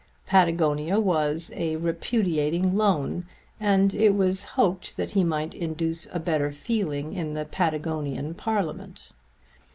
[0.25, 3.27] Patagonia was repudiating a loan,
[3.59, 9.11] and it was hoped that he might induce a better feeling in the Patagonian Parliament.